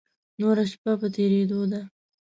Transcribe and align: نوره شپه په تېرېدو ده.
نوره 0.39 0.63
شپه 0.71 0.91
په 0.99 1.07
تېرېدو 1.15 1.59
ده. 1.71 1.81